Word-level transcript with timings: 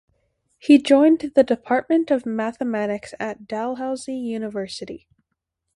He 0.57 0.79
joined 0.81 1.31
the 1.35 1.43
Department 1.43 2.09
of 2.09 2.25
Mathematics 2.25 3.13
at 3.19 3.47
Dalhousie 3.47 4.15
University. 4.15 5.07